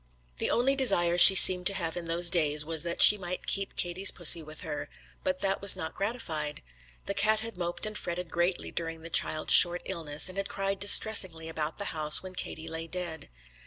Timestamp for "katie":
12.33-12.67